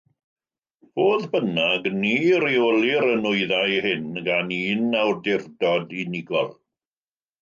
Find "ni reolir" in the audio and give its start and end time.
1.97-3.05